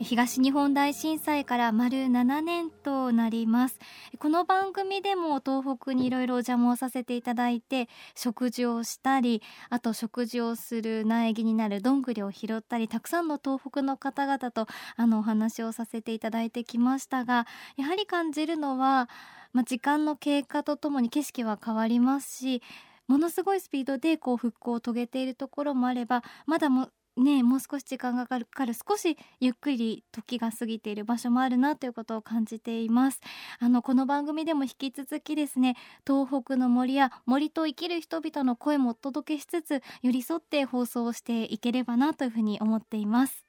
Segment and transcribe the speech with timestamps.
[0.00, 3.78] 東日本大震災から丸7年となります。
[4.18, 9.40] この番組でも東北にいろいろお邪魔をさせていただいて食事をしたり
[9.70, 14.66] あと食事をする苗木になるどんぐりを拾ったりたくさんの東北の方々と
[14.96, 19.08] あのお話をさせていただいてきましたがやはり感じるのは、
[19.52, 22.62] まあ、時間の経過とともに景色は変わりますし
[23.06, 33.20] ものすごいスピードでこう復興を遂げているところもあればまだもねもう少し時間がかかる少しゆっくり時が過ぎている場所もあるなということを感じています。
[33.60, 43.46] あのこの番組でも引き続きですね東北の森や森と生きる人々の声もお届けしつつ寄り添って放送していければなというふうに思っています。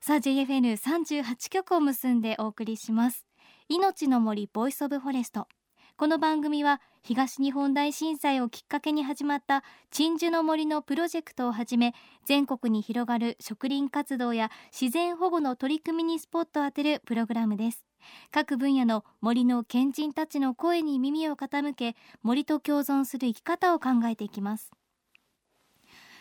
[0.00, 3.26] さあ JFN38 曲を結んでお送りします。
[3.68, 5.48] 命の森 Voice of Forest。
[5.98, 11.92] この番組は東日本大震災をきっかけに始まった鎮守の森のプロジェクトをはじめ
[12.24, 17.84] 全国に広がる植林活動や自然保護の取り組みにスポットを当てるプログラムです。
[18.30, 24.70] 各分野の森の賢人たちの声に耳を傾け森と共存する生き方を考えていきます。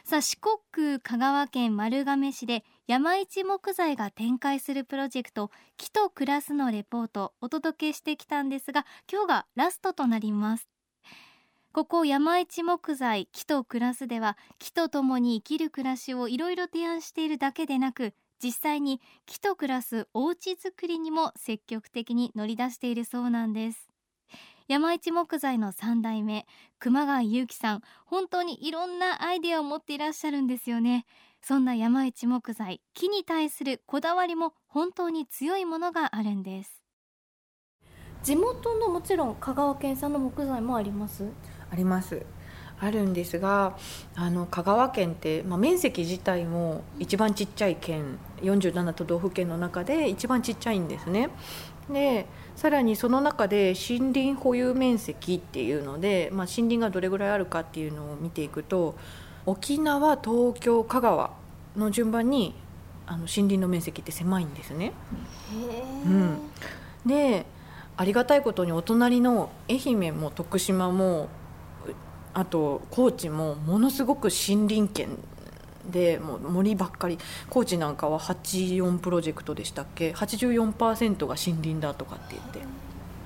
[0.10, 10.70] さあ四国香川県丸亀市で山一木材が展開するプロジェクト木と暮らすのレポートお届けしてきたんですが今日がラストとなります。
[11.74, 23.90] ここ山一木材木と暮らすでは木と共に生きる暮らしをいろいろ提案しているだけでなく実際に木と暮らすおうち作りにも積極的に乗り出しているそうなんです。
[24.68, 26.46] 山一木材の3代目
[26.80, 31.06] 熊谷祐樹さん本当にいろんなアイデアを持っていらっしゃるんですよね。
[31.42, 36.84] そんな山一木材木に対するこだわりも本当に強いものがあるんです。
[38.24, 41.30] 地元のもちろん香川県産の木材もあります？
[41.72, 42.26] あります。
[42.80, 43.76] あるんですが
[44.16, 51.30] あの香川県って、まあ、面積自体も一番ちっちゃい県47都道府県の中で一番ちっちゃいんですね。
[51.90, 58.96] でさらにその中で森林保有面積っていうので、まあ、森林がどれぐらいあるかっていうのを見ていくと
[59.46, 61.32] 沖縄東京香川
[61.76, 62.56] の順番に
[63.06, 64.92] あの森林の面積って狭いんですね。
[66.06, 66.40] うん、
[67.06, 67.46] で
[67.96, 71.30] ありがたいことにお隣の愛媛も徳島も
[72.34, 75.18] あと高知もものすごく森林圏
[75.92, 77.18] でもう森ばっかり。
[77.50, 82.44] 高知なんかは84プロジェクトでしたっけ？84%が森林だとかって言っ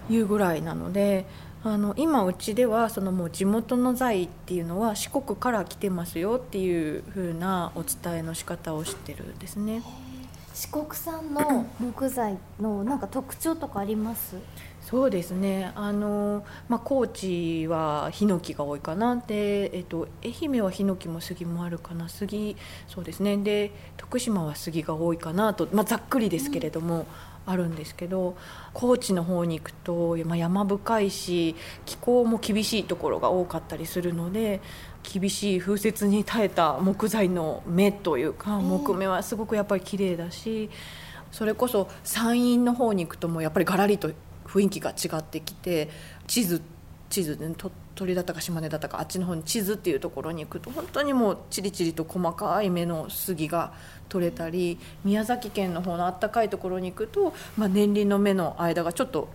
[0.07, 1.25] ていうぐらいなので
[1.63, 9.83] あの今うちではそのもう地元の財っていうのは四国から来てますよっていう風なお伝えの仕方をしてるんですね。
[10.53, 14.35] 四国産の木材のなんか特徴とかあります？
[14.81, 15.71] そうですね。
[15.75, 19.15] あの、まあ、高知はヒノキが多いかな。
[19.15, 22.09] で、えっと、愛媛はヒノキも杉もあるかな。
[22.09, 23.37] 杉そうですね。
[23.37, 27.05] で徳島は杉が多いかなと、まあ、ざっくりですけれども、
[27.45, 28.37] あるんですけど
[28.73, 31.55] 高知の方に行くと、まあ、山深いし
[31.85, 34.61] 気候も厳しいところが多かったりするので
[35.03, 40.69] 厳しい風雪に耐えた木材の目というか木目はすごくやっぱり綺麗だし
[41.31, 44.11] それこそ山陰の方に行くともうやっぱりガラリと
[44.51, 45.89] 雰囲気が違ってきて
[46.27, 46.61] 地図
[47.09, 47.49] 地図で、
[47.93, 53.73] 鳥だったか島根だったかあっちの方に地図っていうところに行くと本当にもうチリチリと細かい目の杉が
[54.07, 59.27] 取れたり宮崎県の方のあったかいところに行くと、まあ、年輪の目の間がちょっと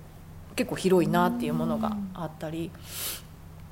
[0.57, 2.71] 結構広いなっていうものがあったり。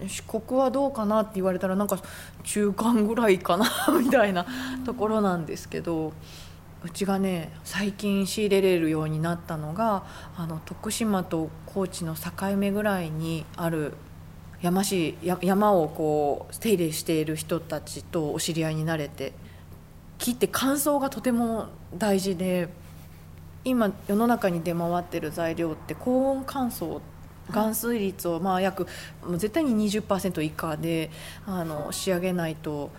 [0.09, 1.99] 四国はどうかなって言われたらなんか
[2.43, 3.67] 中間ぐらいかな
[3.97, 4.45] みたいな
[4.85, 6.13] ところなんですけど
[6.85, 10.05] うちがね最近仕入れれるようになったのが
[10.37, 13.95] あの徳島と高知の境目ぐらいにある
[14.61, 19.33] 山市山をこう手入れしている人たちとお知り合いになれて
[20.19, 22.69] 木って乾燥がとても大事で
[23.65, 27.01] 今世の中に出回ってる材料って高温乾燥
[27.47, 28.87] 含水率をまあ約
[29.23, 31.11] もう絶対に20%以下で
[31.47, 32.91] あの仕上げないと。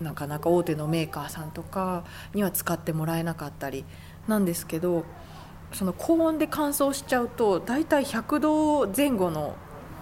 [0.00, 2.04] なかなか大手のメーカーさんとか
[2.34, 3.84] には使ってもらえなかったり
[4.26, 5.04] なんですけど
[5.72, 9.56] その高温で乾燥しちゃうと大体100度前後の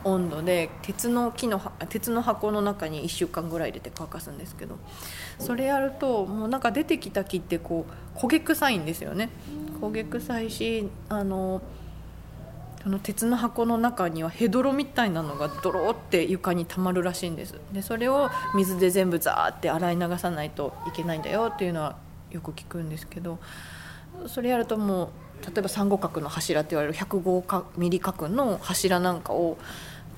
[0.04, 4.78] 温度で鉄の木の鉄の箱の中に1週間ぐらい入れて乾かすんですけど
[5.40, 9.31] それやるともうなんか出てきた木ってこう焦げ臭いんですよね。
[9.81, 11.60] 焦げ臭いしあの
[12.86, 21.96] その鉄の箱の中にはヘドロみたいなのがドローって床にたまるらしいんですでそれを水で全部ザーって洗い流さないといけないんだよっていうのは
[22.30, 23.40] よく聞くんですけど
[24.28, 25.10] それやるとも
[25.42, 29.58] う例えば三五角の柱って言われる105ミリ角の柱なんかを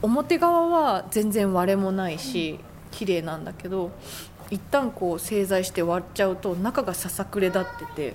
[0.03, 2.61] 表側は全然割れもないし
[2.91, 3.93] 綺麗なんだけど
[4.51, 8.15] 一旦こう製材して割っちゃうと中がささくれ立ってて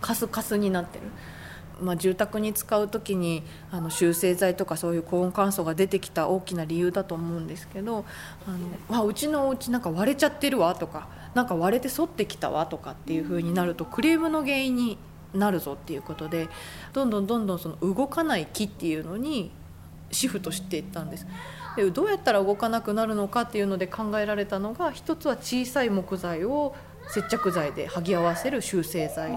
[0.00, 1.04] カスカスになってる。
[1.82, 8.04] まあ、住宅に使う時にあの修正剤とかそういう高温乾燥が出てきた大きな理由だと思うんですけど
[8.46, 14.98] あのあうちのお家なんか割れちゃってるわとかなんか割れて反ってきたわとかっていう風になるとクレームの原因に
[15.34, 16.48] なるぞっていうことで
[16.92, 19.50] どんどんどんどんその動かない木っていうのに
[20.10, 21.26] シフトしていったんです。
[21.76, 26.74] でどうやったら動かなくなるのかっていうので考えられたのが一つは小さい木材を
[27.08, 29.32] 接着剤で剥ぎ合わせる修正剤。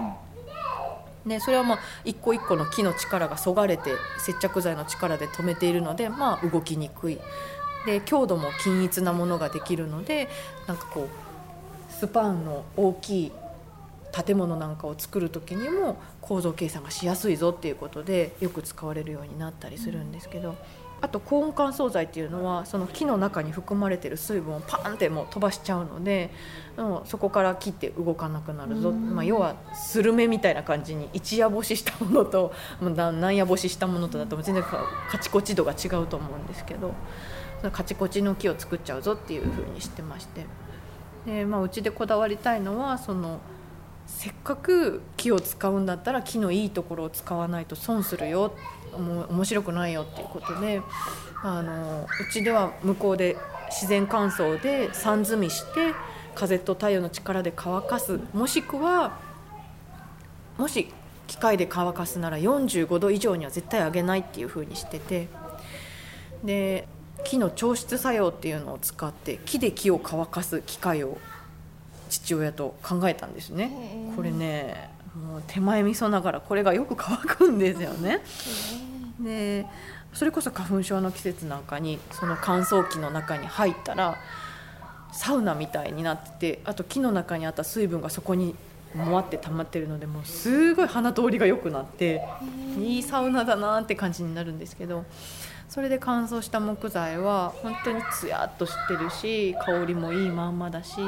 [1.24, 7.18] ね、それはまあ一個一個の木の力がそがれて接着剤の力で止めているので、まあ、動きにくい
[7.86, 10.28] で強度も均一なものができるので
[10.66, 13.32] なんかこうスパンの大きい
[14.24, 20.54] 建物なんかを作る時にも構造計算がしやすいぞっていうことでよく使われるようになったりするんですけど。
[21.04, 26.30] あと高温乾燥剤っていうのはその木の中に含まれてる水分をパーンってもう飛ばしちゃうので
[26.78, 36.94] もそこから切って動かなくなるぞ、まあ、要はスルメみたいな感じに一夜干ししたものと 何夜干ししたものとだと全然カチコチ度が違うと思うんですけど
[37.60, 40.46] そのカチコチの木を作っちゃうぞっていうふうにしてまして。
[41.26, 43.40] で、まあ、うちでこだわりたいのはその
[44.06, 48.54] せっかく木を使うんだったら木のいいところを使わないと損するよ。
[48.96, 50.80] 面白くないよっていうことで
[51.42, 53.36] あのうちでは向こうで
[53.68, 55.92] 自然乾燥で酸積みして
[56.36, 58.20] 風と太陽の力で乾かす。
[58.32, 59.18] もしくは
[60.56, 60.92] もし
[61.26, 65.28] 機械で乾かすなら45度以上には絶対上げないっていうふうにしてて。
[66.44, 66.86] で
[67.24, 71.16] 木の調湿作用っていうのを使って木で木を乾かす機械を
[72.14, 73.70] 父親と考えたんですね。
[74.14, 78.20] これねもう手前味噌ながらこれがよく乾くんですよね。
[79.20, 79.66] で
[80.12, 84.16] それこそ花粉症の季節なんかにその乾燥機の中に入ったら
[85.12, 88.54] サウナみたいになっててあと木の中にあった水分がそこに
[88.94, 92.22] もわって溜まってるのでもうすごい鼻通りが良くなって
[92.78, 95.04] いいサウナだなって感じになるんですけど
[95.68, 101.00] それで乾燥した木材は本当にツヤっとしてるし香りもいいまんまだし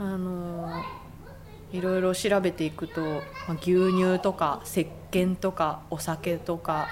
[0.00, 0.82] あの
[1.72, 3.10] いろいろ調べていくと、ま
[3.50, 6.88] あ、牛乳とか石鹸とかお酒とか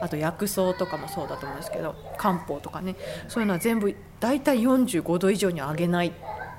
[0.00, 2.94] あと薬草とかもそうだと思うんですけど漢方とかね。
[3.28, 6.12] そういうのは全部大体45度以上に上げない、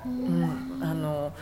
[0.04, 1.32] うん、あの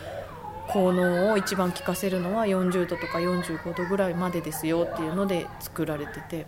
[0.69, 6.47] 効能を一番効かせるのは40度とか45度ぐらいまでですよっていうので作られてて。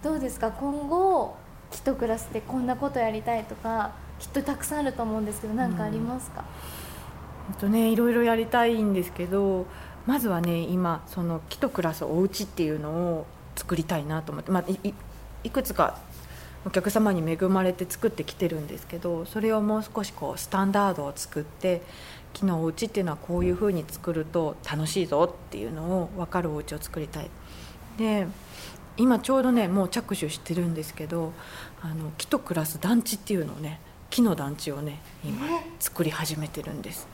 [0.00, 0.52] どうですか？
[0.52, 1.36] 今後
[1.70, 3.92] 木と暮らしてこんなことやりたいとか
[4.22, 6.44] きっとたくさんあると思うんですけど何かありますか、
[7.50, 9.66] うんとね、いろいろやりたいんですけど
[10.06, 13.26] まずはね今その木と暮らすお家っていうのを
[13.56, 14.94] 作りたいなと思って、まあ、い
[15.42, 15.98] いくつか
[16.64, 21.82] お客様に恵まれて作ってきてるんですけどそれをもう少しこうスタンダードを作って
[22.32, 27.30] 木のお家っていうのはこういうふうに作ると楽しいぞっていうのを分かるお家を作りたい。
[27.98, 28.28] で
[28.96, 31.32] 今ちょうどねもう着手してるんですけど
[31.80, 33.80] あの木と暮らす団地っていうのをね
[34.12, 35.46] 木の団地をね今
[35.80, 37.08] 作り始めてるんです。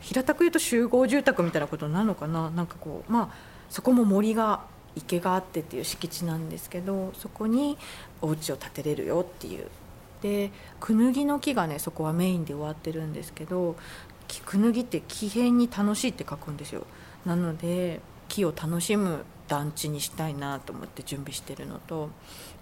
[0.00, 2.48] 平たく言うと集合住宅みたいなことなのかな？
[2.50, 3.28] なんかこうまあ
[3.68, 4.62] そこも森が
[4.94, 7.76] 池があってっていう敷地なんですけどそこに
[8.22, 9.66] お家を建てれるよっていう。
[10.22, 13.76] でクヌギの木がねそこはメインで終わってるんですけど
[14.46, 16.86] クヌギって木片に楽しいって書くんですよ。
[17.26, 22.08] なので木を楽しむ団地にしたいなと思って準備してるのと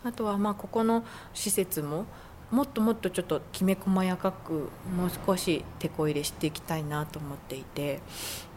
[0.03, 2.05] あとはまあここの施設も
[2.51, 8.01] もっともっとちょっときめ細やかくもう少し手こ入れしていきたいなと思っていて、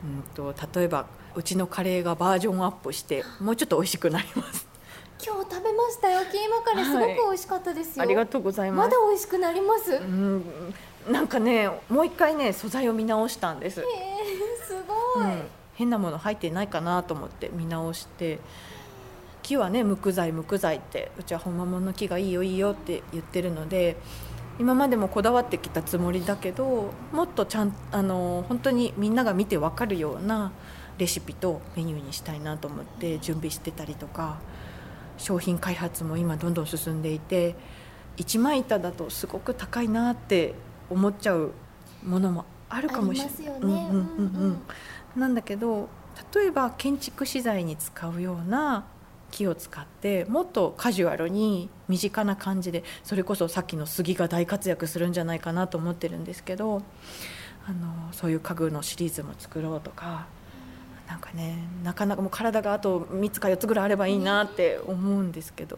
[0.04, 4.68] うんと、例えばうちのカレーがバージョンアップしてもうちょっと美味しくなります。
[5.20, 6.22] 今日食べましたよ。
[6.32, 8.88] キーマカレーすごく美味しかったですよ、はい、ありがとうございます。
[8.88, 9.94] まだ美味しくなります？
[9.94, 10.44] うん
[11.10, 13.80] なんかねもう一回ね素材を見直したんです。
[13.80, 13.86] へえ
[14.68, 14.76] す
[15.16, 15.42] ごい、うん、
[15.74, 18.40] 変なもの入ってないかなと思って見直して
[19.48, 23.96] 木はね無垢材無垢材ってうちは本物の木がいいよいいよって言ってるので
[24.60, 30.52] 今までもこだわってきたつもりだけどもっとちゃんあの本当にみんなが見て分かるような
[30.98, 34.40] レシピとメニューにしたいなと思って準備してたりとか
[35.18, 37.56] 商品開発も今どんどん進んでいて
[38.18, 40.56] 一枚板だとすごく高いなって
[40.90, 41.54] 思っちゃう
[42.04, 43.80] ものもあるかもしれな
[45.16, 45.20] い。
[45.20, 45.88] なんだけど
[46.34, 48.86] 例えば建築資材に使うような
[49.32, 56.82] 木を使ってもっとカジュアルに身近な感じでそれこそさっきの杉が大活躍するんじゃないかなと思ってるんですけど
[57.68, 60.28] あのそういう家具のシリーズも作ろうとか
[61.08, 65.78] なんかねなかなかもう体があと3つか4つぐらいあればいいなって思うんですけど、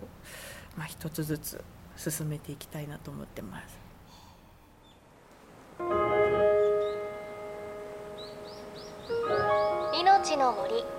[0.77, 1.63] まあ、一つずつ
[1.98, 3.79] 進めていきたいなと思ってます。
[10.00, 10.99] 命の森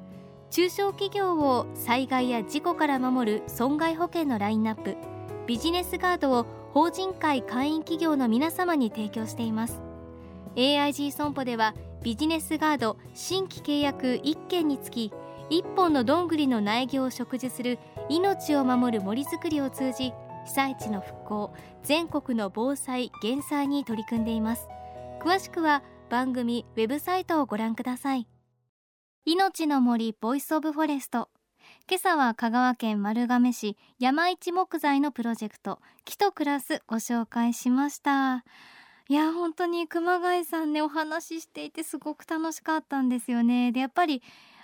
[0.51, 4.97] 中小企業を災害や事故から守る損害保険のラインナップ
[5.47, 9.81] ビジネスガードを法人会会員企業の皆様に提供しています。
[10.57, 15.13] AIG 損保ではビジネスガード新規契約1件につき
[15.51, 17.79] 1本のどんぐりの苗木を植樹する
[18.09, 20.11] 命を守る森づくりを通じ
[20.45, 21.53] 被災地の復興
[21.83, 24.67] 全国の防災減災に取り組んでいます。
[25.21, 28.27] 詳しくは番組ウェブサイトをご覧ください。
[29.23, 31.29] 命の森 Voice of Forest。
[31.87, 38.43] 今朝は香川県丸亀市山一木材のプロジェクト木と暮らすご紹介しました。
[39.07, 43.71] いや本当に熊谷さんねお話ししていてすごく楽しかったんですよね。
[43.71, 44.23] でやっぱり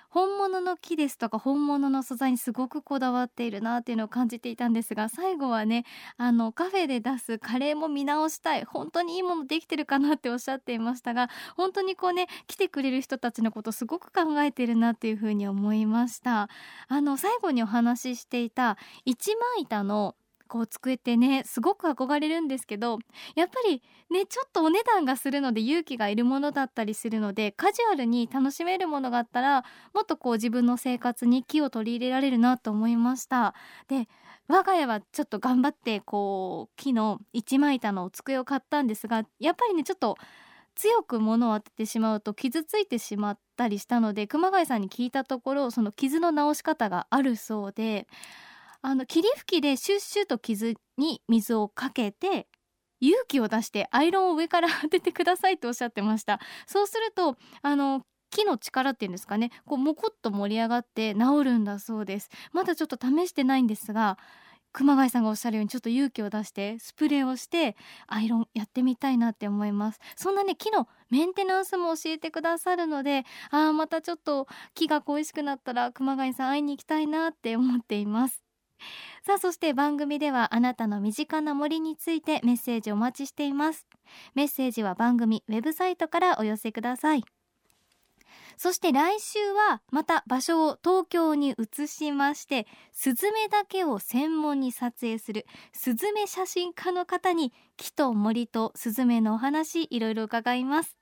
[0.09, 5.85] 本物の木ですとか本物の素材にすごくこだわっているなっていうのを感じていたんですが最後はね
[6.17, 16.49] あのカフェで出すカレーも見直したい本当にいいものできてるかなっておっしゃっていましたが本当にこうね来てくれる人たちのことすごく考えてるなっていうふうに思いました。
[16.87, 20.15] あの最後にお話ししていた一枚板の
[20.47, 22.99] こう机ってねすごく憧れるんですけど
[23.35, 29.63] やっぱりねちょっとお値段がするので勇気がいるものだったりするのでカジュアルに楽しめるものがあったら
[29.93, 33.53] もっとこう自分の生活に木を取り入れられるなと思いました。
[33.87, 34.07] で
[34.47, 40.15] 我が家はちょっと頑張ってこう木の一枚板の机を買ったんですがやっぱりねちょっと
[40.77, 48.07] 強く物を当ててしまうと傷ついてしまったりしたので熊谷さんに聞いたところその傷の治し方があるそうで
[48.81, 52.47] あの霧吹きでシュッシュと傷に水をかけて
[52.99, 56.39] 勇気を出してアイロンを上から当ててくださいとおっしゃってました。
[56.65, 62.29] そうするとあの木の力っていうんですかねこうモコッと盛り上がって治るんだそうです。
[62.51, 64.17] まだちょっと試してないんですが
[64.73, 69.99] 熊谷さんがおっしゃるようにちょっと勇気を出してスプレーをしてアイロンやってみたいなって思います。
[70.15, 78.46] そんなね木のメンテナンスも教えてくださるのでああまたちょっと木が恋しくなったら熊谷さん会いに行きたいなって思っています。
[79.25, 83.85] さあそして番組ではあなたの身近な森についてメッセージお待ちしています。
[84.35, 87.23] メッセージは番組ウェブサイトからお寄せください。
[88.57, 100.97] そして来週はまた場所を東京に移しましてスズメだけを専門に撮影するスズメ写真家の方に木と森とスズメのお話いろいろ伺います。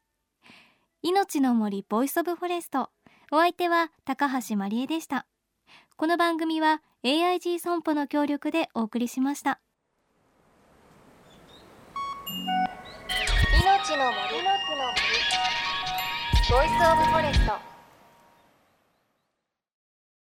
[1.01, 2.89] 命の森 Voice of Forest。
[3.31, 5.25] お相手は高橋真理恵でした。
[5.95, 9.61] この番組は AIG 損保の協力でお送りしました。
[13.61, 14.41] 命の森。
[14.41, 14.65] の森。
[16.49, 17.74] Voice of Forest